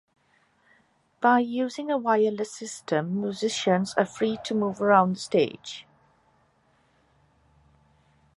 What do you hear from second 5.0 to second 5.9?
the stage.